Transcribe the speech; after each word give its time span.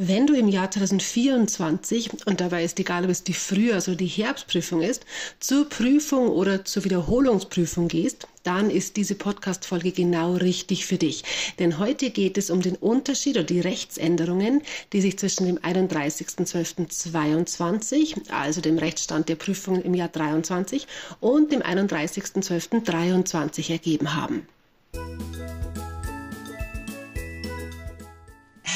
Wenn 0.00 0.28
du 0.28 0.34
im 0.34 0.46
Jahr 0.46 0.70
2024, 0.70 2.10
und 2.26 2.40
dabei 2.40 2.62
ist 2.62 2.78
egal, 2.78 3.02
ob 3.02 3.10
es 3.10 3.24
die 3.24 3.34
Frühjahrs- 3.34 3.88
oder 3.88 3.96
die 3.96 4.06
Herbstprüfung 4.06 4.80
ist, 4.80 5.04
zur 5.40 5.68
Prüfung 5.68 6.28
oder 6.28 6.64
zur 6.64 6.84
Wiederholungsprüfung 6.84 7.88
gehst, 7.88 8.28
dann 8.44 8.70
ist 8.70 8.96
diese 8.96 9.16
Podcast-Folge 9.16 9.90
genau 9.90 10.34
richtig 10.34 10.86
für 10.86 10.98
dich. 10.98 11.24
Denn 11.58 11.80
heute 11.80 12.10
geht 12.10 12.38
es 12.38 12.50
um 12.50 12.62
den 12.62 12.76
Unterschied 12.76 13.38
oder 13.38 13.44
die 13.44 13.58
Rechtsänderungen, 13.58 14.62
die 14.92 15.00
sich 15.00 15.18
zwischen 15.18 15.46
dem 15.46 15.58
31.12.22, 15.58 18.30
also 18.30 18.60
dem 18.60 18.78
Rechtsstand 18.78 19.28
der 19.28 19.34
Prüfungen 19.34 19.82
im 19.82 19.94
Jahr 19.94 20.10
23, 20.10 20.86
und 21.18 21.50
dem 21.50 21.60
31.12.23 21.60 23.72
ergeben 23.72 24.14
haben. 24.14 24.46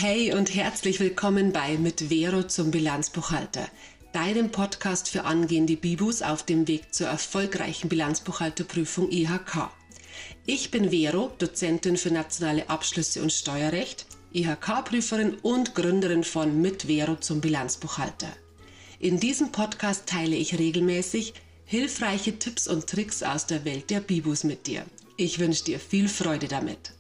Hey 0.05 0.35
und 0.35 0.53
herzlich 0.53 0.99
willkommen 0.99 1.53
bei 1.53 1.79
Mit 1.79 2.11
Vero 2.11 2.43
zum 2.43 2.73
Bilanzbuchhalter, 2.73 3.69
deinem 4.13 4.51
Podcast 4.51 5.09
für 5.09 5.23
angehende 5.23 5.77
Bibus 5.77 6.23
auf 6.23 6.43
dem 6.43 6.67
Weg 6.67 6.93
zur 6.93 7.07
erfolgreichen 7.07 7.89
Bilanzbuchhalterprüfung 7.89 9.13
IHK. 9.13 9.71
Ich 10.45 10.73
bin 10.73 10.91
Vero, 10.91 11.31
Dozentin 11.39 11.97
für 11.97 12.11
nationale 12.11 12.69
Abschlüsse 12.69 13.23
und 13.23 13.33
Steuerrecht, 13.33 14.07
IHK-Prüferin 14.33 15.35
und 15.35 15.77
Gründerin 15.77 16.25
von 16.25 16.61
Mit 16.61 16.89
Vero 16.89 17.15
zum 17.15 17.41
Bilanzbuchhalter. 17.41 18.33
In 18.99 19.21
diesem 19.21 19.53
Podcast 19.53 20.09
teile 20.09 20.35
ich 20.35 20.59
regelmäßig 20.59 21.33
hilfreiche 21.65 22.41
Tipps 22.41 22.67
und 22.67 22.89
Tricks 22.89 23.23
aus 23.23 23.47
der 23.47 23.65
Welt 23.65 23.89
der 23.91 24.01
Bibus 24.01 24.43
mit 24.43 24.67
dir. 24.67 24.85
Ich 25.17 25.39
wünsche 25.39 25.63
dir 25.63 25.79
viel 25.79 26.09
Freude 26.09 26.49
damit. 26.49 26.93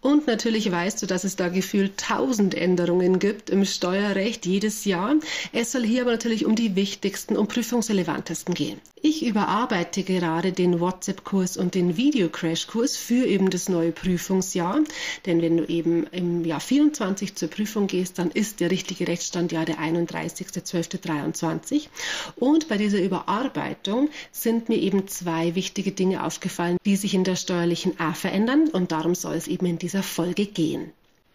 Und 0.00 0.28
natürlich 0.28 0.70
weißt 0.70 1.02
du, 1.02 1.06
dass 1.06 1.24
es 1.24 1.34
da 1.34 1.48
gefühlt 1.48 1.98
tausend 1.98 2.54
Änderungen 2.54 3.18
gibt 3.18 3.50
im 3.50 3.64
Steuerrecht 3.64 4.46
jedes 4.46 4.84
Jahr. 4.84 5.16
Es 5.52 5.72
soll 5.72 5.84
hier 5.84 6.02
aber 6.02 6.12
natürlich 6.12 6.46
um 6.46 6.54
die 6.54 6.76
wichtigsten 6.76 7.36
und 7.36 7.48
prüfungsrelevantesten 7.48 8.54
gehen. 8.54 8.80
Ich 9.00 9.24
überarbeite 9.24 10.02
gerade 10.02 10.52
den 10.52 10.80
WhatsApp-Kurs 10.80 11.56
und 11.56 11.76
den 11.76 11.96
Video-Crash-Kurs 11.96 12.96
für 12.96 13.26
eben 13.26 13.48
das 13.48 13.68
neue 13.68 13.92
Prüfungsjahr. 13.92 14.80
Denn 15.24 15.40
wenn 15.40 15.56
du 15.56 15.64
eben 15.66 16.08
im 16.08 16.44
Jahr 16.44 16.58
24 16.58 17.36
zur 17.36 17.48
Prüfung 17.48 17.86
gehst, 17.86 18.18
dann 18.18 18.32
ist 18.32 18.58
der 18.58 18.72
richtige 18.72 19.06
Rechtsstand 19.06 19.52
ja 19.52 19.64
der 19.64 19.78
31.12.23. 19.78 21.86
Und 22.36 22.66
bei 22.66 22.76
dieser 22.76 23.00
Überarbeitung 23.00 24.08
sind 24.32 24.68
mir 24.68 24.78
eben 24.78 25.06
zwei 25.06 25.54
wichtige 25.54 25.92
Dinge 25.92 26.24
aufgefallen, 26.24 26.76
die 26.84 26.96
sich 26.96 27.14
in 27.14 27.22
der 27.22 27.36
steuerlichen 27.36 28.00
A 28.00 28.14
verändern. 28.14 28.68
Und 28.68 28.90
darum 28.90 29.14
soll 29.14 29.36
es 29.36 29.46
eben 29.46 29.66
in 29.66 29.78
dieser 29.78 30.02
Folge 30.02 30.46
gehen. 30.46 30.90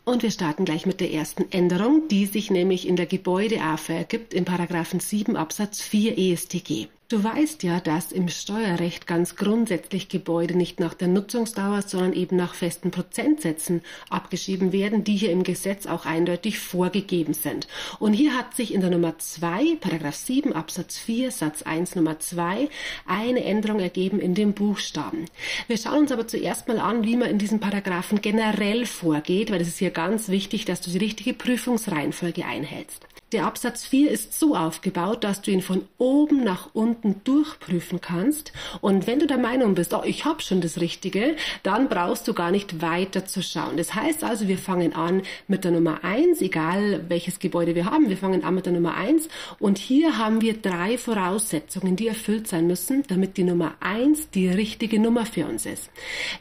Und 0.05 0.21
wir 0.21 0.31
starten 0.31 0.65
gleich 0.65 0.85
mit 0.85 0.99
der 0.99 1.13
ersten 1.13 1.49
Änderung, 1.51 2.09
die 2.09 2.25
sich 2.25 2.51
nämlich 2.51 2.89
in 2.89 2.97
der 2.97 3.05
Gebäude-AFA 3.05 3.93
ergibt 3.93 4.33
in 4.33 4.43
Paragraphen 4.43 4.99
7 4.99 5.37
Absatz 5.37 5.81
4 5.81 6.17
ESTG. 6.17 6.89
Du 7.09 7.21
weißt 7.23 7.63
ja, 7.63 7.81
dass 7.81 8.13
im 8.13 8.29
Steuerrecht 8.29 9.07
ganz 9.07 9.35
grundsätzlich 9.35 10.07
Gebäude 10.07 10.57
nicht 10.57 10.79
nach 10.79 10.93
der 10.93 11.09
Nutzungsdauer, 11.09 11.81
sondern 11.81 12.13
eben 12.13 12.37
nach 12.37 12.55
festen 12.55 12.91
Prozentsätzen 12.91 13.81
abgeschrieben 14.09 14.71
werden, 14.71 15.03
die 15.03 15.17
hier 15.17 15.31
im 15.31 15.43
Gesetz 15.43 15.85
auch 15.85 16.05
eindeutig 16.05 16.59
vorgegeben 16.59 17.33
sind. 17.33 17.67
Und 17.99 18.13
hier 18.13 18.35
hat 18.37 18.55
sich 18.55 18.73
in 18.73 18.81
der 18.81 18.89
Nummer 18.89 19.19
2, 19.19 19.75
Paragraph 19.81 20.15
7 20.15 20.53
Absatz 20.53 20.97
4 20.97 21.29
Satz 21.31 21.61
1 21.61 21.95
Nummer 21.95 22.19
2 22.19 22.69
eine 23.05 23.43
Änderung 23.43 23.81
ergeben 23.81 24.19
in 24.19 24.33
dem 24.33 24.53
Buchstaben. 24.53 25.25
Wir 25.67 25.77
schauen 25.77 25.99
uns 25.99 26.11
aber 26.11 26.27
zuerst 26.27 26.69
mal 26.69 26.79
an, 26.79 27.03
wie 27.03 27.17
man 27.17 27.29
in 27.29 27.37
diesen 27.37 27.59
Paragraphen 27.59 28.21
generell 28.21 28.85
vorgeht, 28.85 29.51
weil 29.51 29.61
es 29.61 29.67
ist 29.67 29.79
hier 29.79 29.91
ganz 29.91 30.29
wichtig, 30.29 30.65
dass 30.65 30.79
du 30.79 30.89
die 30.89 30.99
richtige 30.99 31.33
Prüfungsreihenfolge 31.33 32.45
einhältst. 32.45 33.05
Der 33.33 33.47
Absatz 33.47 33.83
4 33.83 34.11
ist 34.11 34.39
so 34.39 34.55
aufgebaut, 34.55 35.23
dass 35.23 35.41
du 35.41 35.49
ihn 35.49 35.63
von 35.63 35.87
oben 35.97 36.43
nach 36.43 36.69
unten 36.73 37.21
durchprüfen 37.23 37.99
kannst. 37.99 38.53
Und 38.79 39.07
wenn 39.07 39.17
du 39.17 39.25
der 39.25 39.39
Meinung 39.39 39.73
bist, 39.73 39.95
oh, 39.95 40.03
ich 40.05 40.23
habe 40.23 40.43
schon 40.43 40.61
das 40.61 40.79
Richtige, 40.79 41.35
dann 41.63 41.89
brauchst 41.89 42.27
du 42.27 42.35
gar 42.35 42.51
nicht 42.51 42.83
weiter 42.83 43.25
zu 43.25 43.41
schauen. 43.41 43.75
Das 43.75 43.95
heißt 43.95 44.23
also, 44.23 44.47
wir 44.47 44.59
fangen 44.59 44.93
an 44.93 45.23
mit 45.47 45.63
der 45.63 45.71
Nummer 45.71 46.03
1, 46.03 46.41
egal 46.41 47.05
welches 47.09 47.39
Gebäude 47.39 47.73
wir 47.73 47.85
haben. 47.85 48.07
Wir 48.07 48.17
fangen 48.17 48.43
an 48.43 48.53
mit 48.53 48.67
der 48.67 48.73
Nummer 48.73 48.93
1 48.93 49.27
und 49.57 49.79
hier 49.79 50.19
haben 50.19 50.41
wir 50.41 50.53
drei 50.53 50.99
Voraussetzungen, 50.99 51.95
die 51.95 52.09
erfüllt 52.09 52.47
sein 52.47 52.67
müssen, 52.67 53.01
damit 53.07 53.37
die 53.37 53.45
Nummer 53.45 53.73
1 53.79 54.29
die 54.29 54.47
richtige 54.47 54.99
Nummer 54.99 55.25
für 55.25 55.47
uns 55.47 55.65
ist. 55.65 55.89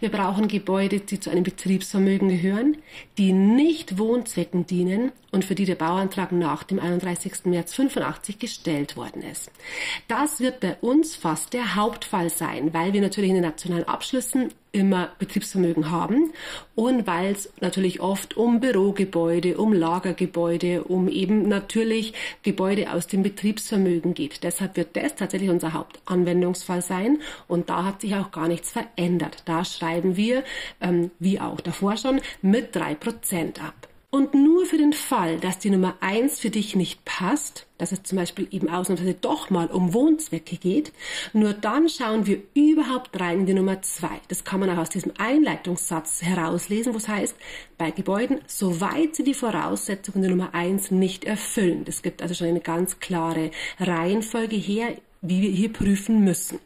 Wir 0.01 0.11
brauchen 0.11 0.47
Gebäude, 0.47 1.01
die 1.01 1.19
zu 1.19 1.31
einem 1.31 1.45
Betriebsvermögen 1.45 2.29
gehören, 2.29 2.77
die 3.17 3.33
nicht 3.33 3.97
Wohnzwecken 3.97 4.67
dienen 4.67 5.11
und 5.33 5.45
für 5.45 5.55
die 5.55 5.65
der 5.65 5.75
Bauantrag 5.75 6.31
nach 6.31 6.63
dem 6.63 6.79
31. 6.79 7.47
März 7.47 7.75
85 7.75 8.39
gestellt 8.39 8.97
worden 8.97 9.23
ist. 9.23 9.51
Das 10.07 10.41
wird 10.41 10.61
bei 10.61 10.77
uns 10.81 11.17
fast 11.17 11.55
der 11.55 11.75
Hauptfall 11.75 12.31
sein, 12.31 12.73
weil 12.73 12.93
wir 12.93 13.01
natürlich 13.01 13.31
in 13.31 13.37
den 13.37 13.45
nationalen 13.45 13.89
Abschlüssen 13.89 14.53
immer 14.73 15.11
Betriebsvermögen 15.19 15.91
haben 15.91 16.33
und 16.75 17.07
weil 17.07 17.33
es 17.33 17.53
natürlich 17.61 18.01
oft 18.01 18.37
um 18.37 18.61
Bürogebäude, 18.61 19.59
um 19.59 19.73
Lagergebäude, 19.73 20.85
um 20.85 21.09
eben 21.09 21.49
natürlich 21.49 22.15
Gebäude 22.43 22.91
aus 22.91 23.07
dem 23.07 23.23
Betriebsvermögen 23.23 24.15
geht. 24.15 24.43
Deshalb 24.43 24.77
wird 24.77 24.97
das 24.97 25.15
tatsächlich 25.15 25.51
unser 25.51 25.75
Hauptanwendungsfall 25.75 26.83
sein 26.83 27.19
und 27.49 27.69
da 27.69 27.85
hat 27.85 28.01
sich 28.01 28.15
auch 28.15 28.31
gar 28.31 28.49
nichts 28.49 28.71
verändert. 28.71 29.43
Da 29.45 29.65
schreiben 29.65 30.17
wir, 30.17 30.43
ähm, 30.81 31.11
wie 31.19 31.39
auch 31.41 31.61
davor 31.61 31.97
schon, 31.97 32.21
mit 32.41 32.75
drei 32.75 32.95
Prozent 32.95 33.63
ab. 33.63 33.89
Und 34.15 34.35
nur 34.35 34.67
für 34.67 34.77
den 34.77 34.93
Fall, 34.93 35.39
dass 35.39 35.59
die 35.59 35.71
Nummer 35.71 35.95
eins 36.01 36.39
für 36.39 36.51
dich 36.51 36.77
nicht 36.77 37.03
passt, 37.07 37.67
dass 37.79 37.93
es 37.93 38.03
zum 38.03 38.19
Beispiel 38.19 38.47
eben 38.51 38.69
ausnahmsweise 38.69 39.15
doch 39.15 39.49
mal 39.49 39.69
um 39.69 39.95
Wohnzwecke 39.95 40.59
geht, 40.59 40.93
nur 41.33 41.55
dann 41.55 41.89
schauen 41.89 42.27
wir 42.27 42.43
überhaupt 42.53 43.19
rein 43.19 43.41
in 43.41 43.47
die 43.47 43.55
Nummer 43.55 43.81
zwei. 43.81 44.21
Das 44.29 44.45
kann 44.45 44.61
man 44.61 44.69
auch 44.69 44.77
aus 44.77 44.91
diesem 44.91 45.13
Einleitungssatz 45.17 46.21
herauslesen, 46.21 46.93
wo 46.93 46.99
es 46.99 47.09
heißt, 47.09 47.35
bei 47.79 47.91
Gebäuden, 47.91 48.43
soweit 48.47 49.17
sie 49.17 49.25
die 49.25 49.33
Voraussetzungen 49.33 50.21
der 50.21 50.31
Nummer 50.31 50.55
eins 50.55 50.91
nicht 50.91 51.25
erfüllen. 51.25 51.87
Das 51.87 52.03
gibt 52.03 52.21
also 52.21 52.35
schon 52.35 52.49
eine 52.49 52.61
ganz 52.61 53.01
klare 53.01 53.51
Reihenfolge 53.81 54.57
her, 54.57 54.95
wie 55.23 55.41
wir 55.41 55.51
hier 55.51 55.73
prüfen 55.73 56.23
müssen. 56.23 56.59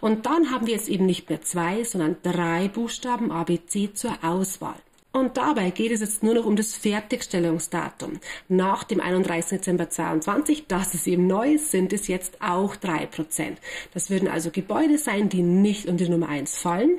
Und 0.00 0.24
dann 0.24 0.50
haben 0.50 0.66
wir 0.66 0.72
jetzt 0.72 0.88
eben 0.88 1.04
nicht 1.04 1.28
mehr 1.28 1.42
zwei, 1.42 1.84
sondern 1.84 2.16
drei 2.22 2.68
Buchstaben 2.68 3.30
ABC 3.30 3.92
zur 3.92 4.16
Auswahl. 4.24 4.76
Und 5.16 5.38
dabei 5.38 5.70
geht 5.70 5.92
es 5.92 6.00
jetzt 6.00 6.22
nur 6.22 6.34
noch 6.34 6.44
um 6.44 6.56
das 6.56 6.74
Fertigstellungsdatum. 6.74 8.20
Nach 8.48 8.84
dem 8.84 9.00
31. 9.00 9.60
Dezember 9.60 9.88
22, 9.88 10.66
das 10.66 10.92
ist 10.92 11.06
eben 11.06 11.26
neu, 11.26 11.56
sind 11.56 11.94
es 11.94 12.06
jetzt 12.06 12.42
auch 12.42 12.76
drei 12.76 13.06
Prozent. 13.06 13.58
Das 13.94 14.10
würden 14.10 14.28
also 14.28 14.50
Gebäude 14.50 14.98
sein, 14.98 15.30
die 15.30 15.40
nicht 15.40 15.86
unter 15.86 16.04
die 16.04 16.10
Nummer 16.10 16.28
eins 16.28 16.58
fallen, 16.58 16.98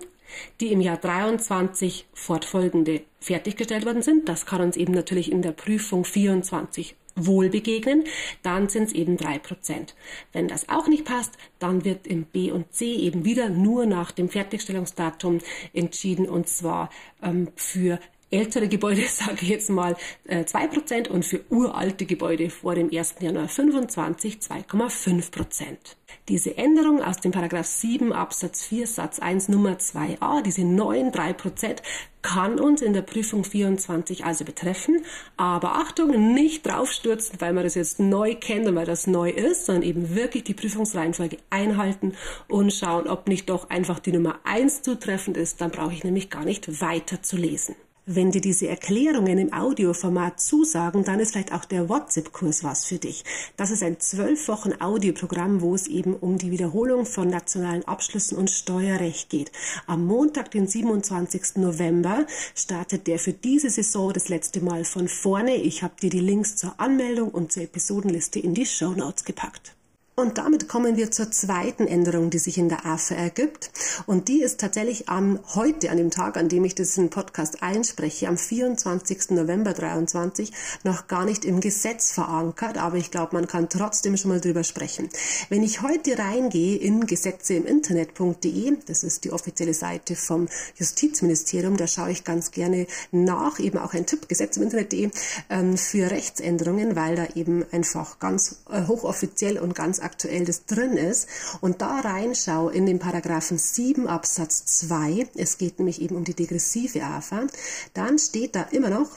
die 0.59 0.71
im 0.71 0.81
Jahr 0.81 0.97
23 0.97 2.07
fortfolgende 2.11 3.01
fertiggestellt 3.19 3.85
worden 3.85 4.01
sind. 4.01 4.27
Das 4.27 4.47
kann 4.47 4.61
uns 4.61 4.77
eben 4.77 4.93
natürlich 4.93 5.31
in 5.31 5.43
der 5.43 5.51
Prüfung 5.51 6.03
24 6.03 6.95
wohl 7.17 7.49
begegnen, 7.49 8.03
dann 8.43 8.69
sind 8.69 8.83
es 8.83 8.93
eben 8.93 9.17
drei 9.17 9.39
Prozent. 9.39 9.95
Wenn 10.33 10.47
das 10.47 10.69
auch 10.69 10.87
nicht 10.87 11.05
passt, 11.05 11.37
dann 11.59 11.83
wird 11.83 12.07
im 12.07 12.23
B 12.23 12.51
und 12.51 12.73
C 12.73 12.85
eben 12.95 13.25
wieder 13.25 13.49
nur 13.49 13.85
nach 13.85 14.11
dem 14.11 14.29
Fertigstellungsdatum 14.29 15.39
entschieden 15.73 16.29
und 16.29 16.47
zwar 16.47 16.89
ähm, 17.21 17.49
für 17.55 17.99
ältere 18.31 18.67
Gebäude, 18.67 19.01
sage 19.07 19.37
ich 19.41 19.49
jetzt 19.49 19.69
mal, 19.69 19.95
äh, 20.25 20.45
zwei 20.45 20.67
Prozent 20.67 21.07
und 21.07 21.25
für 21.25 21.41
uralte 21.49 22.05
Gebäude 22.05 22.49
vor 22.49 22.75
dem 22.75 22.89
1. 22.91 23.15
Januar 23.19 23.47
25 23.47 24.39
2,5 24.39 25.31
Prozent. 25.31 25.97
Diese 26.29 26.57
Änderung 26.57 27.01
aus 27.01 27.17
dem 27.17 27.31
Paragraph 27.31 27.67
7 27.67 28.11
Absatz 28.11 28.65
4 28.65 28.87
Satz 28.87 29.19
1 29.19 29.47
Nummer 29.47 29.77
2a, 29.77 30.41
diese 30.41 30.65
neuen 30.65 31.11
3%, 31.11 31.77
kann 32.21 32.59
uns 32.59 32.81
in 32.81 32.91
der 32.91 33.01
Prüfung 33.01 33.45
24 33.45 34.25
also 34.25 34.43
betreffen. 34.43 35.05
Aber 35.37 35.75
Achtung, 35.75 36.33
nicht 36.33 36.65
draufstürzen, 36.65 37.39
weil 37.39 37.53
man 37.53 37.63
das 37.63 37.75
jetzt 37.75 38.01
neu 38.01 38.35
kennt 38.35 38.67
und 38.67 38.75
weil 38.75 38.85
das 38.85 39.07
neu 39.07 39.29
ist, 39.29 39.65
sondern 39.65 39.83
eben 39.83 40.15
wirklich 40.15 40.43
die 40.43 40.53
Prüfungsreihenfolge 40.53 41.37
einhalten 41.49 42.13
und 42.49 42.73
schauen, 42.73 43.07
ob 43.07 43.29
nicht 43.29 43.49
doch 43.49 43.69
einfach 43.69 43.99
die 43.99 44.11
Nummer 44.11 44.39
1 44.43 44.81
zutreffend 44.81 45.37
ist. 45.37 45.61
Dann 45.61 45.71
brauche 45.71 45.93
ich 45.93 46.03
nämlich 46.03 46.29
gar 46.29 46.43
nicht 46.43 46.81
weiter 46.81 47.23
zu 47.23 47.37
lesen. 47.37 47.75
Wenn 48.09 48.31
dir 48.31 48.39
diese 48.39 48.69
Erklärungen 48.69 49.37
im 49.37 49.51
Audioformat 49.51 50.39
zusagen, 50.39 51.03
dann 51.03 51.19
ist 51.19 51.33
vielleicht 51.33 51.51
auch 51.51 51.65
der 51.65 51.89
WhatsApp-Kurs 51.89 52.63
was 52.63 52.85
für 52.85 52.99
dich. 52.99 53.25
Das 53.57 53.69
ist 53.69 53.83
ein 53.83 53.99
zwölf 53.99 54.47
Wochen 54.47 54.71
Audioprogramm, 54.79 55.59
wo 55.59 55.75
es 55.75 55.87
eben 55.87 56.15
um 56.15 56.37
die 56.37 56.49
Wiederholung 56.49 57.05
von 57.05 57.29
nationalen 57.29 57.85
Abschlüssen 57.85 58.37
und 58.37 58.49
Steuerrecht 58.49 59.29
geht. 59.29 59.51
Am 59.87 60.05
Montag, 60.05 60.51
den 60.51 60.67
27. 60.67 61.57
November, 61.57 62.25
startet 62.55 63.07
der 63.07 63.19
für 63.19 63.33
diese 63.33 63.69
Saison 63.69 64.13
das 64.13 64.29
letzte 64.29 64.61
Mal 64.61 64.85
von 64.85 65.09
vorne. 65.09 65.57
Ich 65.57 65.83
habe 65.83 65.95
dir 66.01 66.09
die 66.09 66.21
Links 66.21 66.55
zur 66.55 66.79
Anmeldung 66.79 67.29
und 67.31 67.51
zur 67.51 67.63
Episodenliste 67.63 68.39
in 68.39 68.53
die 68.53 68.65
Show 68.65 68.91
Notes 68.91 69.25
gepackt. 69.25 69.76
Und 70.19 70.39
damit 70.39 70.67
kommen 70.67 70.97
wir 70.97 71.11
zur 71.11 71.29
zweiten 71.29 71.85
Änderung, 71.85 72.31
die 72.31 72.39
sich 72.39 72.57
in 72.57 72.69
der 72.69 72.87
AFA 72.87 73.13
ergibt. 73.13 73.69
Und 74.07 74.29
die 74.29 74.41
ist 74.41 74.59
tatsächlich 74.59 75.09
am 75.09 75.37
heute, 75.53 75.91
an 75.91 75.97
dem 75.97 76.09
Tag, 76.09 76.37
an 76.37 76.49
dem 76.49 76.65
ich 76.65 76.73
diesen 76.73 77.11
Podcast 77.11 77.61
einspreche, 77.61 78.27
am 78.27 78.35
24. 78.35 79.29
November 79.29 79.73
23, 79.73 80.51
noch 80.83 81.07
gar 81.07 81.23
nicht 81.23 81.45
im 81.45 81.59
Gesetz 81.59 82.11
verankert. 82.11 82.79
Aber 82.79 82.97
ich 82.97 83.11
glaube, 83.11 83.35
man 83.35 83.45
kann 83.45 83.69
trotzdem 83.69 84.17
schon 84.17 84.29
mal 84.31 84.41
drüber 84.41 84.63
sprechen. 84.63 85.07
Wenn 85.49 85.61
ich 85.61 85.83
heute 85.83 86.17
reingehe 86.17 86.77
in 86.77 87.05
Gesetze 87.05 87.53
im 87.53 87.67
Internet.de, 87.67 88.75
das 88.87 89.03
ist 89.03 89.23
die 89.23 89.31
offizielle 89.31 89.75
Seite 89.75 90.15
vom 90.15 90.47
Justizministerium, 90.77 91.77
da 91.77 91.85
schaue 91.85 92.09
ich 92.09 92.23
ganz 92.23 92.49
gerne 92.49 92.87
nach, 93.11 93.59
eben 93.59 93.77
auch 93.77 93.93
ein 93.93 94.07
Tipp, 94.07 94.27
Gesetze 94.27 94.61
im 94.61 94.63
Internet.de, 94.63 95.11
ähm, 95.51 95.77
für 95.77 96.09
Rechtsänderungen, 96.09 96.95
weil 96.95 97.15
da 97.15 97.27
eben 97.35 97.63
einfach 97.71 98.17
ganz 98.17 98.63
äh, 98.71 98.87
hochoffiziell 98.87 99.59
und 99.59 99.75
ganz 99.75 99.99
aktuell 100.07 100.45
das 100.45 100.65
drin 100.65 100.95
ist 100.95 101.27
und 101.59 101.81
da 101.81 101.99
reinschaue 101.99 102.73
in 102.73 102.85
den 102.85 102.97
Paragraphen 102.97 103.57
7 103.57 104.07
Absatz 104.07 104.65
2, 104.79 105.27
es 105.35 105.57
geht 105.57 105.79
nämlich 105.79 106.01
eben 106.01 106.15
um 106.15 106.23
die 106.23 106.33
degressive 106.33 107.03
AFA, 107.03 107.47
dann 107.93 108.17
steht 108.17 108.55
da 108.55 108.61
immer 108.61 108.89
noch, 108.89 109.09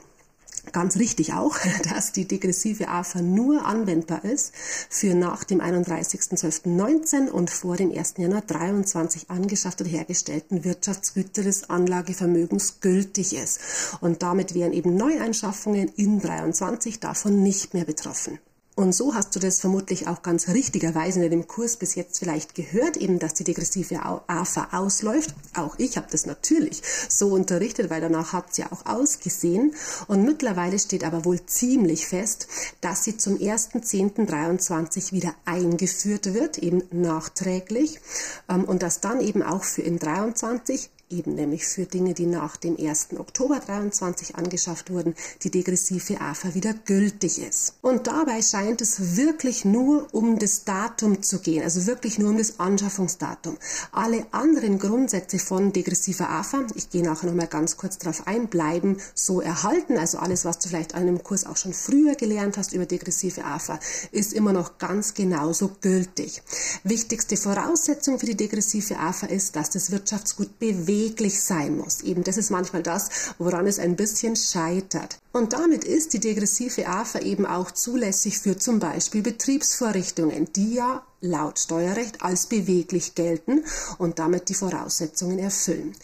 ganz 0.73 0.97
richtig 0.97 1.33
auch, 1.33 1.57
dass 1.89 2.11
die 2.11 2.27
degressive 2.27 2.89
AFA 2.89 3.23
nur 3.23 3.65
anwendbar 3.65 4.25
ist 4.25 4.53
für 4.89 5.15
nach 5.15 5.45
dem 5.45 5.61
31.12.19 5.61 7.29
und 7.29 7.51
vor 7.51 7.77
dem 7.77 7.97
1. 7.97 8.15
Januar 8.19 8.43
23 8.43 9.31
angeschafft 9.31 9.81
oder 9.81 9.91
hergestellten 9.91 10.65
Wirtschaftsgüter 10.65 11.45
des 11.45 11.71
Anlagevermögens 11.71 12.81
gültig 12.81 13.35
ist. 13.35 13.61
Und 14.01 14.23
damit 14.23 14.55
wären 14.55 14.73
eben 14.73 14.97
Neueinschaffungen 14.97 15.89
in 15.97 16.21
23 16.21 16.99
davon 16.99 17.43
nicht 17.43 17.75
mehr 17.75 17.85
betroffen. 17.85 18.41
Und 18.81 18.95
so 18.95 19.13
hast 19.13 19.37
du 19.37 19.41
das 19.41 19.61
vermutlich 19.61 20.09
auch 20.09 20.23
ganz 20.23 20.49
richtigerweise 20.49 21.23
in 21.23 21.31
dem 21.31 21.47
Kurs 21.47 21.77
bis 21.77 21.97
jetzt 21.97 22.19
vielleicht 22.19 22.55
gehört, 22.55 22.97
eben, 22.97 23.19
dass 23.19 23.35
die 23.35 23.45
degressive 23.45 24.01
AFA 24.27 24.69
ausläuft. 24.73 25.35
Auch 25.55 25.75
ich 25.77 25.99
habe 25.99 26.07
das 26.11 26.25
natürlich 26.25 26.81
so 27.11 27.29
unterrichtet, 27.35 27.91
weil 27.91 28.01
danach 28.01 28.33
hat 28.33 28.57
ja 28.57 28.73
auch 28.73 28.87
ausgesehen. 28.87 29.75
Und 30.07 30.25
mittlerweile 30.25 30.79
steht 30.79 31.05
aber 31.05 31.27
wohl 31.27 31.45
ziemlich 31.45 32.07
fest, 32.07 32.49
dass 32.81 33.05
sie 33.05 33.19
zum 33.19 33.37
1.10.23 33.37 35.13
wieder 35.13 35.35
eingeführt 35.45 36.33
wird, 36.33 36.57
eben 36.57 36.83
nachträglich. 36.91 38.01
Ähm, 38.49 38.65
und 38.65 38.83
dass 38.83 39.03
dann 39.03 39.21
eben 39.21 39.43
auch 39.43 39.65
für 39.65 39.83
in 39.83 39.99
23 39.99 40.89
eben 41.11 41.35
nämlich 41.35 41.67
für 41.67 41.87
Dinge, 41.87 42.15
die 42.15 42.27
nach 42.27 42.57
dem 42.57 42.77
1. 42.79 43.09
Oktober 43.19 43.59
23 43.59 44.37
angeschafft 44.37 44.91
wurden, 44.91 45.15
die 45.43 45.51
degressive 45.51 46.21
AFA 46.21 46.55
wieder 46.55 46.73
gültig 46.73 47.39
ist. 47.39 47.75
Und 47.83 48.07
dabei 48.07 48.43
scheint 48.43 48.81
es 48.81 49.17
wirklich 49.17 49.65
nur 49.65 50.07
um 50.13 50.39
das 50.39 50.65
Datum 50.65 51.23
zu 51.23 51.41
gehen, 51.41 51.63
also 51.63 51.87
wirklich 51.87 52.19
nur 52.19 52.31
um 52.31 52.39
das 52.39 52.61
Anschaffungsdatum. 52.61 53.59
Alle 53.93 54.27
anderen 54.31 54.79
Grundsätze 54.79 55.39
von 55.39 55.73
degressiver 55.73 56.31
AFA, 56.31 56.67
ich 56.75 56.91
gehe 56.91 57.03
nachher 57.03 57.27
noch 57.27 57.35
mal 57.35 57.47
ganz 57.47 57.77
kurz 57.77 57.99
darauf 57.99 58.27
ein, 58.27 58.49
bleiben 58.49 58.99
so 59.15 59.41
erhalten. 59.41 59.99
Also 59.99 60.19
alles, 60.19 60.45
was 60.45 60.59
du 60.61 60.69
vielleicht 60.69 60.95
an 60.95 61.03
einem 61.03 61.23
Kurs 61.23 61.45
auch 61.45 61.57
schon 61.57 61.73
früher 61.73 62.15
gelernt 62.15 62.57
hast 62.57 62.73
über 62.73 62.87
degressive 62.87 63.45
AFA, 63.45 63.81
ist 64.13 64.33
immer 64.33 64.53
noch 64.53 64.79
ganz 64.79 65.15
genauso 65.15 65.73
gültig. 65.81 66.43
Wichtigste 66.85 67.37
Voraussetzung 67.37 68.19
für 68.19 68.27
die 68.27 68.37
degressive 68.37 68.99
AFA 68.99 69.27
ist, 69.27 69.57
dass 69.57 69.71
das 69.71 69.91
Wirtschaftsgut 69.91 70.59
bewegt 70.59 71.00
beweglich 71.01 71.43
sein 71.43 71.79
muss. 71.79 72.03
Eben 72.03 72.25
das 72.25 72.37
ist 72.37 72.51
manchmal 72.51 72.83
das, 72.83 73.33
woran 73.39 73.67
es 73.67 73.79
ein 73.79 73.97
bisschen 73.97 74.37
scheitert. 74.37 75.19
Und 75.33 75.53
damit 75.53 75.85
ist 75.85 76.13
die 76.13 76.21
degressive 76.21 76.87
AFA 76.87 77.21
eben 77.21 77.47
auch 77.47 77.71
zulässig 77.71 78.39
für 78.39 78.59
zum 78.59 78.81
Beispiel 78.81 79.23
Betriebsvorrichtungen, 79.23 80.53
die 80.53 80.75
ja 80.75 81.03
laut 81.23 81.59
Steuerrecht 81.59 82.23
als 82.23 82.47
beweglich 82.47 83.15
gelten 83.15 83.65
und 83.99 84.19
damit 84.19 84.49
die 84.49 84.55
Voraussetzungen 84.55 85.39
erfüllen. 85.39 85.95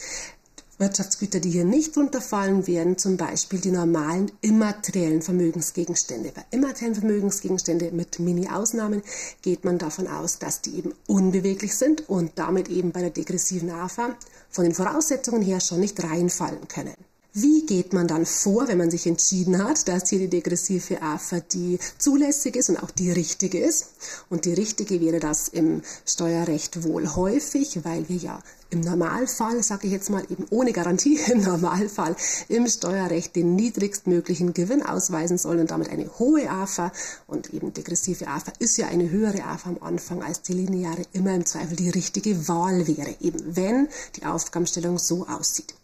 Wirtschaftsgüter, 0.78 1.40
die 1.40 1.50
hier 1.50 1.64
nicht 1.64 1.96
runterfallen, 1.96 2.66
wären 2.66 2.98
zum 2.98 3.16
Beispiel 3.16 3.58
die 3.60 3.70
normalen 3.70 4.30
immateriellen 4.42 5.22
Vermögensgegenstände. 5.22 6.32
Bei 6.34 6.44
immateriellen 6.50 6.94
Vermögensgegenstände 6.94 7.92
mit 7.92 8.18
Mini-Ausnahmen 8.18 9.02
geht 9.40 9.64
man 9.64 9.78
davon 9.78 10.06
aus, 10.06 10.38
dass 10.38 10.60
die 10.60 10.76
eben 10.76 10.92
unbeweglich 11.06 11.74
sind 11.74 12.06
und 12.10 12.32
damit 12.34 12.68
eben 12.68 12.92
bei 12.92 13.00
der 13.00 13.10
degressiven 13.10 13.70
AFA 13.70 14.16
von 14.50 14.64
den 14.64 14.74
Voraussetzungen 14.74 15.40
her 15.40 15.60
schon 15.60 15.80
nicht 15.80 16.02
reinfallen 16.02 16.68
können. 16.68 16.94
Wie 17.38 17.66
geht 17.66 17.92
man 17.92 18.08
dann 18.08 18.24
vor, 18.24 18.66
wenn 18.66 18.78
man 18.78 18.90
sich 18.90 19.06
entschieden 19.06 19.62
hat, 19.62 19.88
dass 19.88 20.08
hier 20.08 20.20
die 20.20 20.30
degressive 20.30 21.02
AFA 21.02 21.40
die 21.40 21.78
zulässig 21.98 22.56
ist 22.56 22.70
und 22.70 22.82
auch 22.82 22.90
die 22.90 23.10
richtige 23.10 23.58
ist? 23.58 23.88
Und 24.30 24.46
die 24.46 24.54
richtige 24.54 25.02
wäre 25.02 25.20
das 25.20 25.48
im 25.48 25.82
Steuerrecht 26.06 26.82
wohl 26.82 27.14
häufig, 27.14 27.84
weil 27.84 28.08
wir 28.08 28.16
ja 28.16 28.42
im 28.70 28.80
Normalfall, 28.80 29.62
sage 29.62 29.86
ich 29.86 29.92
jetzt 29.92 30.10
mal 30.10 30.24
eben 30.30 30.46
ohne 30.50 30.72
Garantie, 30.72 31.18
im 31.32 31.42
Normalfall 31.42 32.16
im 32.48 32.66
Steuerrecht 32.66 33.36
den 33.36 33.54
niedrigstmöglichen 33.56 34.54
Gewinn 34.54 34.82
ausweisen 34.82 35.38
sollen 35.38 35.60
und 35.60 35.70
damit 35.70 35.88
eine 35.88 36.18
hohe 36.18 36.50
AFA 36.50 36.92
und 37.26 37.52
eben 37.54 37.72
degressive 37.72 38.26
AFA 38.28 38.52
ist 38.58 38.76
ja 38.76 38.88
eine 38.88 39.10
höhere 39.10 39.44
AFA 39.44 39.70
am 39.70 39.78
Anfang 39.80 40.22
als 40.22 40.42
die 40.42 40.54
lineare 40.54 41.02
immer 41.12 41.34
im 41.34 41.46
Zweifel 41.46 41.76
die 41.76 41.90
richtige 41.90 42.48
Wahl 42.48 42.86
wäre, 42.86 43.14
eben 43.20 43.56
wenn 43.56 43.88
die 44.16 44.24
Aufgabenstellung 44.24 44.98
so 44.98 45.26
aussieht. 45.26 45.74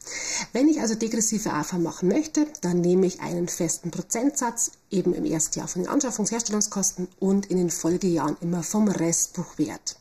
Wenn 0.52 0.68
ich 0.68 0.80
also 0.80 0.94
degressive 0.94 1.52
AFA 1.52 1.78
machen 1.78 2.08
möchte, 2.08 2.46
dann 2.60 2.80
nehme 2.80 3.06
ich 3.06 3.20
einen 3.20 3.48
festen 3.48 3.90
Prozentsatz 3.90 4.72
eben 4.90 5.14
im 5.14 5.24
ersten 5.24 5.58
Jahr 5.58 5.68
von 5.68 5.82
den 5.82 5.90
Anschaffungsherstellungskosten 5.90 7.08
und 7.20 7.46
in 7.46 7.58
den 7.58 7.70
Folgejahren 7.70 8.36
immer 8.40 8.62
vom 8.62 8.88
Restbuchwert. 8.88 9.96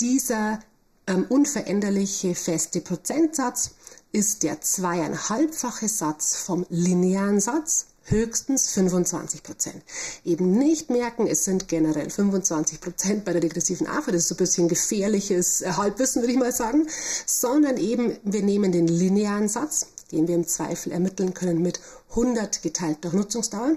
Dieser 0.00 0.60
ähm, 1.06 1.26
unveränderliche 1.28 2.34
feste 2.34 2.80
Prozentsatz 2.80 3.70
ist 4.12 4.42
der 4.42 4.60
zweieinhalbfache 4.60 5.88
Satz 5.88 6.36
vom 6.36 6.66
linearen 6.68 7.40
Satz 7.40 7.86
höchstens 8.04 8.70
25 8.70 9.42
Prozent. 9.42 9.82
Eben 10.24 10.52
nicht 10.52 10.90
merken, 10.90 11.26
es 11.26 11.44
sind 11.44 11.68
generell 11.68 12.08
25 12.08 12.80
Prozent 12.80 13.24
bei 13.24 13.32
der 13.32 13.40
degressiven 13.40 13.86
AFA, 13.86 14.12
das 14.12 14.22
ist 14.22 14.28
so 14.28 14.34
ein 14.34 14.38
bisschen 14.38 14.68
gefährliches 14.68 15.64
Halbwissen, 15.66 16.22
würde 16.22 16.32
ich 16.32 16.38
mal 16.38 16.52
sagen, 16.52 16.86
sondern 17.26 17.76
eben 17.76 18.16
wir 18.22 18.42
nehmen 18.42 18.72
den 18.72 18.86
linearen 18.86 19.48
Satz, 19.48 19.88
den 20.12 20.28
wir 20.28 20.36
im 20.36 20.46
Zweifel 20.46 20.92
ermitteln 20.92 21.34
können 21.34 21.62
mit 21.62 21.80
100 22.10 22.62
geteilt 22.62 22.98
durch 23.02 23.14
Nutzungsdauer 23.14 23.76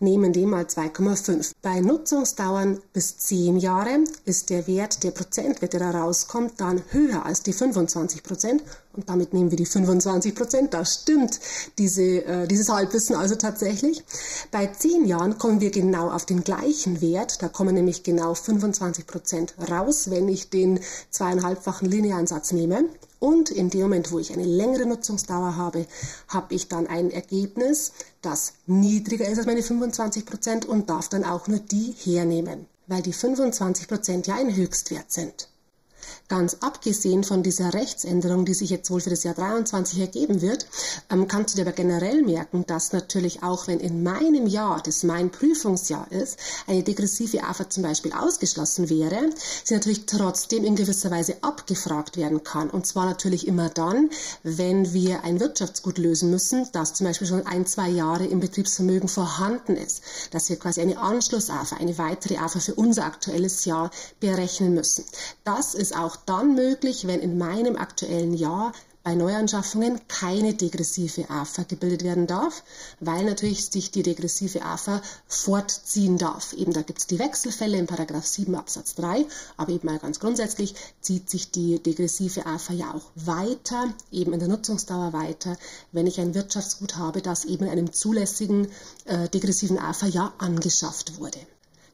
nehmen 0.00 0.32
den 0.32 0.50
mal 0.50 0.64
2,5. 0.64 1.52
Bei 1.62 1.80
Nutzungsdauern 1.80 2.80
bis 2.92 3.18
10 3.18 3.58
Jahre 3.58 4.04
ist 4.24 4.50
der 4.50 4.66
Wert, 4.66 5.02
der 5.04 5.10
Prozentwert, 5.10 5.72
der 5.72 5.80
da 5.80 5.90
rauskommt, 5.90 6.60
dann 6.60 6.82
höher 6.90 7.24
als 7.24 7.42
die 7.42 7.52
25 7.52 8.22
Prozent 8.22 8.62
und 8.94 9.08
damit 9.08 9.32
nehmen 9.32 9.50
wir 9.50 9.56
die 9.56 9.66
25 9.66 10.34
Prozent. 10.34 10.74
Da 10.74 10.84
stimmt 10.84 11.40
diese, 11.78 12.24
äh, 12.24 12.46
dieses 12.46 12.68
Halbwissen 12.68 13.16
also 13.16 13.34
tatsächlich. 13.34 14.04
Bei 14.50 14.66
10 14.66 15.06
Jahren 15.06 15.38
kommen 15.38 15.60
wir 15.60 15.70
genau 15.70 16.10
auf 16.10 16.26
den 16.26 16.44
gleichen 16.44 17.00
Wert. 17.00 17.42
Da 17.42 17.48
kommen 17.48 17.74
nämlich 17.74 18.02
genau 18.02 18.34
25 18.34 19.06
Prozent 19.06 19.54
raus, 19.70 20.10
wenn 20.10 20.28
ich 20.28 20.50
den 20.50 20.80
zweieinhalbfachen 21.10 21.88
linearen 21.88 22.26
Satz 22.26 22.52
nehme. 22.52 22.84
Und 23.18 23.50
in 23.50 23.70
dem 23.70 23.82
Moment, 23.82 24.10
wo 24.10 24.18
ich 24.18 24.32
eine 24.32 24.44
längere 24.44 24.84
Nutzungsdauer 24.84 25.56
habe, 25.56 25.86
habe 26.26 26.54
ich 26.54 26.68
dann 26.68 26.88
ein 26.88 27.12
Ergebnis, 27.12 27.92
das 28.20 28.54
niedriger 28.66 29.28
ist 29.28 29.38
als 29.38 29.46
meine 29.46 29.62
25 29.62 30.26
Prozent 30.26 30.64
und 30.64 30.90
darf 30.90 31.08
dann 31.08 31.22
auch 31.22 31.46
nur 31.46 31.60
die 31.60 31.94
hernehmen, 32.02 32.66
weil 32.88 33.00
die 33.00 33.12
25 33.12 33.86
Prozent 33.86 34.26
ja 34.26 34.34
ein 34.34 34.56
Höchstwert 34.56 35.12
sind. 35.12 35.51
Ganz 36.32 36.56
abgesehen 36.60 37.24
von 37.24 37.42
dieser 37.42 37.74
Rechtsänderung, 37.74 38.46
die 38.46 38.54
sich 38.54 38.70
jetzt 38.70 38.90
wohl 38.90 39.02
für 39.02 39.10
das 39.10 39.22
Jahr 39.22 39.34
23 39.34 40.00
ergeben 40.00 40.40
wird, 40.40 40.66
ähm, 41.10 41.28
kannst 41.28 41.52
du 41.52 41.56
dir 41.56 41.68
aber 41.68 41.76
generell 41.76 42.22
merken, 42.22 42.64
dass 42.66 42.94
natürlich 42.94 43.42
auch 43.42 43.66
wenn 43.66 43.80
in 43.80 44.02
meinem 44.02 44.46
Jahr, 44.46 44.80
das 44.82 45.02
mein 45.02 45.30
Prüfungsjahr 45.30 46.10
ist, 46.10 46.38
eine 46.66 46.82
degressive 46.82 47.44
AFA 47.44 47.68
zum 47.68 47.82
Beispiel 47.82 48.14
ausgeschlossen 48.14 48.88
wäre, 48.88 49.28
sie 49.62 49.74
natürlich 49.74 50.06
trotzdem 50.06 50.64
in 50.64 50.74
gewisser 50.74 51.10
Weise 51.10 51.36
abgefragt 51.42 52.16
werden 52.16 52.42
kann. 52.42 52.70
Und 52.70 52.86
zwar 52.86 53.04
natürlich 53.04 53.46
immer 53.46 53.68
dann, 53.68 54.08
wenn 54.42 54.94
wir 54.94 55.24
ein 55.24 55.38
Wirtschaftsgut 55.38 55.98
lösen 55.98 56.30
müssen, 56.30 56.66
das 56.72 56.94
zum 56.94 57.08
Beispiel 57.08 57.28
schon 57.28 57.46
ein, 57.46 57.66
zwei 57.66 57.90
Jahre 57.90 58.24
im 58.24 58.40
Betriebsvermögen 58.40 59.10
vorhanden 59.10 59.76
ist, 59.76 60.00
dass 60.30 60.48
wir 60.48 60.56
quasi 60.58 60.80
eine 60.80 60.96
Anschluss-AFA, 60.96 61.76
eine 61.76 61.98
weitere 61.98 62.38
AFA 62.38 62.58
für 62.58 62.74
unser 62.74 63.04
aktuelles 63.04 63.66
Jahr 63.66 63.90
berechnen 64.18 64.72
müssen. 64.72 65.04
Das 65.44 65.74
ist 65.74 65.94
auch 65.94 66.21
dann 66.26 66.54
möglich, 66.54 67.06
wenn 67.06 67.20
in 67.20 67.38
meinem 67.38 67.76
aktuellen 67.76 68.34
Jahr 68.34 68.72
bei 69.02 69.14
Neuanschaffungen 69.14 70.00
keine 70.06 70.54
degressive 70.54 71.28
AFA 71.28 71.64
gebildet 71.64 72.04
werden 72.04 72.26
darf, 72.26 72.62
weil 73.00 73.24
natürlich 73.24 73.66
sich 73.66 73.90
die 73.90 74.02
degressive 74.02 74.62
AFA 74.62 75.02
fortziehen 75.26 76.18
darf. 76.18 76.52
Eben 76.52 76.72
da 76.72 76.82
gibt 76.82 77.00
es 77.00 77.06
die 77.08 77.18
Wechselfälle 77.18 77.78
in 77.78 77.86
Paragraph 77.86 78.26
7 78.26 78.54
Absatz 78.54 78.94
3, 78.94 79.26
aber 79.56 79.72
eben 79.72 79.86
mal 79.86 79.98
ganz 79.98 80.20
grundsätzlich 80.20 80.74
zieht 81.00 81.28
sich 81.28 81.50
die 81.50 81.82
degressive 81.82 82.46
AFA 82.46 82.74
ja 82.74 82.94
auch 82.94 83.10
weiter, 83.16 83.92
eben 84.12 84.32
in 84.32 84.38
der 84.38 84.48
Nutzungsdauer 84.48 85.12
weiter, 85.12 85.58
wenn 85.90 86.06
ich 86.06 86.20
ein 86.20 86.34
Wirtschaftsgut 86.34 86.96
habe, 86.96 87.22
das 87.22 87.44
eben 87.44 87.64
in 87.64 87.70
einem 87.70 87.92
zulässigen 87.92 88.68
äh, 89.06 89.28
degressiven 89.28 89.78
AFA 89.78 90.06
ja 90.06 90.32
angeschafft 90.38 91.18
wurde. 91.18 91.38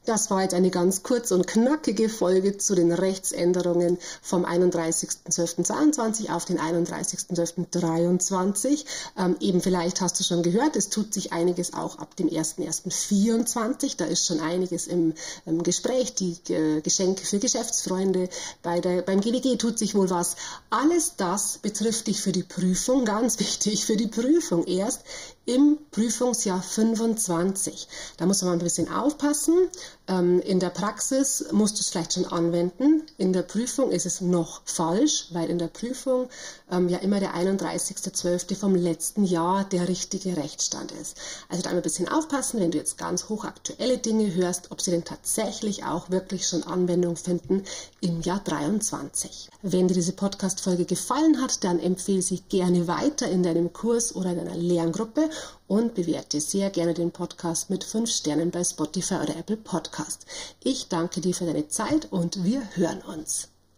Das 0.09 0.29
war 0.31 0.41
jetzt 0.41 0.55
eine 0.55 0.71
ganz 0.71 1.03
kurz 1.03 1.29
und 1.29 1.45
knackige 1.45 2.09
Folge 2.09 2.57
zu 2.57 2.73
den 2.73 2.91
Rechtsänderungen 2.91 3.99
vom 4.23 4.43
31.12.22 4.43 6.31
auf 6.31 6.45
den 6.45 6.57
31.12.23. 6.57 8.85
Ähm, 9.19 9.35
eben 9.39 9.61
vielleicht 9.61 10.01
hast 10.01 10.19
du 10.19 10.23
schon 10.23 10.41
gehört, 10.41 10.75
es 10.75 10.89
tut 10.89 11.13
sich 11.13 11.31
einiges 11.31 11.75
auch 11.75 11.99
ab 11.99 12.15
dem 12.15 12.27
1.1.24. 12.27 13.97
Da 13.97 14.05
ist 14.05 14.25
schon 14.25 14.39
einiges 14.39 14.87
im, 14.87 15.13
im 15.45 15.61
Gespräch, 15.61 16.15
die 16.15 16.37
äh, 16.51 16.81
Geschenke 16.81 17.23
für 17.23 17.37
Geschäftsfreunde. 17.37 18.29
Bei 18.63 18.79
der, 18.79 19.03
beim 19.03 19.21
GWG 19.21 19.57
tut 19.57 19.77
sich 19.77 19.93
wohl 19.93 20.09
was. 20.09 20.37
Alles 20.71 21.17
das 21.17 21.59
betrifft 21.59 22.07
dich 22.07 22.19
für 22.19 22.31
die 22.31 22.41
Prüfung, 22.41 23.05
ganz 23.05 23.37
wichtig, 23.39 23.85
für 23.85 23.95
die 23.95 24.07
Prüfung 24.07 24.65
erst 24.65 25.01
im 25.45 25.77
Prüfungsjahr 25.91 26.61
25. 26.61 27.87
Da 28.17 28.25
muss 28.25 28.41
man 28.43 28.53
ein 28.53 28.59
bisschen 28.59 28.91
aufpassen. 28.91 29.69
Ähm, 30.09 30.41
in 30.41 30.59
der 30.59 30.71
Praxis 30.71 31.45
musst 31.51 31.77
du 31.77 31.81
es 31.81 31.89
vielleicht 31.89 32.13
schon 32.13 32.25
anwenden. 32.25 33.03
In 33.17 33.31
der 33.31 33.43
Prüfung 33.43 33.91
ist 33.91 34.07
es 34.07 34.21
noch 34.21 34.61
falsch, 34.65 35.27
weil 35.31 35.49
in 35.49 35.59
der 35.59 35.67
Prüfung 35.67 36.29
ähm, 36.71 36.89
ja 36.89 36.97
immer 36.97 37.19
der 37.19 37.35
31.12. 37.35 38.55
vom 38.55 38.73
letzten 38.73 39.23
Jahr 39.23 39.63
der 39.65 39.87
richtige 39.87 40.35
Rechtsstand 40.35 40.91
ist. 40.93 41.15
Also 41.47 41.61
da 41.61 41.69
ein 41.69 41.81
bisschen 41.83 42.09
aufpassen, 42.09 42.59
wenn 42.59 42.71
du 42.71 42.79
jetzt 42.79 42.97
ganz 42.97 43.29
hochaktuelle 43.29 43.99
Dinge 43.99 44.33
hörst, 44.33 44.71
ob 44.71 44.81
sie 44.81 44.91
denn 44.91 45.05
tatsächlich 45.05 45.85
auch 45.85 46.09
wirklich 46.09 46.47
schon 46.47 46.63
Anwendung 46.63 47.15
finden 47.15 47.63
im 48.01 48.21
Jahr 48.21 48.39
23. 48.43 49.49
Wenn 49.61 49.87
dir 49.87 49.93
diese 49.93 50.13
Podcast-Folge 50.13 50.85
gefallen 50.85 51.39
hat, 51.39 51.63
dann 51.63 51.79
empfehle 51.79 52.23
sie 52.23 52.41
gerne 52.49 52.87
weiter 52.87 53.29
in 53.29 53.43
deinem 53.43 53.73
Kurs 53.73 54.15
oder 54.15 54.31
in 54.31 54.37
deiner 54.37 54.55
Lerngruppe 54.55 55.29
und 55.69 55.93
bewerte 55.93 56.41
sehr 56.41 56.71
gerne 56.71 56.95
den 56.95 57.11
Podcast 57.11 57.69
mit 57.69 57.83
5 57.85 58.09
Sternen 58.09 58.51
bei 58.51 58.63
Spotify 58.63 59.15
oder 59.15 59.37
Apple 59.37 59.55
Podcast. 59.55 60.25
Ich 60.63 60.89
danke 60.89 61.21
dir 61.21 61.33
für 61.33 61.45
deine 61.45 61.67
Zeit 61.69 62.11
und 62.11 62.43
wir 62.43 62.63
hören 62.75 63.01
uns. 63.03 63.48